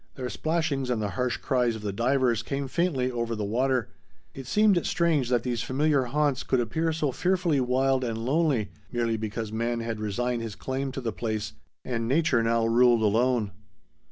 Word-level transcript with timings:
Their 0.15 0.31
splashings, 0.31 0.89
and 0.89 0.99
the 0.99 1.11
harsh 1.11 1.37
cries 1.37 1.75
of 1.75 1.83
the 1.83 1.93
divers 1.93 2.41
came 2.41 2.67
faintly 2.67 3.11
over 3.11 3.35
the 3.35 3.43
water. 3.45 3.89
It 4.33 4.47
seemed 4.47 4.83
strange 4.87 5.29
that 5.29 5.43
these 5.43 5.61
familiar 5.61 6.05
haunts 6.05 6.41
could 6.41 6.59
appear 6.59 6.91
so 6.91 7.11
fearfully 7.11 7.59
wild 7.61 8.03
and 8.03 8.17
lonely 8.17 8.71
merely 8.91 9.15
because 9.15 9.51
man 9.51 9.79
had 9.81 9.99
resigned 9.99 10.41
his 10.41 10.55
claim 10.55 10.91
to 10.93 11.01
the 11.01 11.13
place 11.13 11.53
and 11.85 12.07
nature 12.07 12.41
now 12.41 12.65
ruled 12.65 13.03
alone. 13.03 13.51